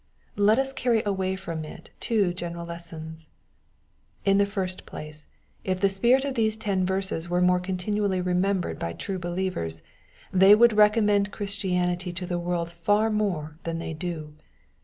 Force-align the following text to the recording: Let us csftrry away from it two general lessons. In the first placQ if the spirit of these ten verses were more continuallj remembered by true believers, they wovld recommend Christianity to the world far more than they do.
Let 0.39 0.57
us 0.57 0.73
csftrry 0.73 1.05
away 1.05 1.35
from 1.35 1.63
it 1.63 1.91
two 1.99 2.33
general 2.33 2.65
lessons. 2.65 3.29
In 4.25 4.39
the 4.39 4.47
first 4.47 4.87
placQ 4.87 5.27
if 5.63 5.79
the 5.79 5.89
spirit 5.89 6.25
of 6.25 6.33
these 6.33 6.57
ten 6.57 6.87
verses 6.87 7.29
were 7.29 7.39
more 7.39 7.59
continuallj 7.59 8.25
remembered 8.25 8.79
by 8.79 8.93
true 8.93 9.19
believers, 9.19 9.83
they 10.33 10.55
wovld 10.55 10.75
recommend 10.75 11.29
Christianity 11.31 12.11
to 12.13 12.25
the 12.25 12.39
world 12.39 12.71
far 12.71 13.11
more 13.11 13.59
than 13.61 13.77
they 13.77 13.93
do. 13.93 14.33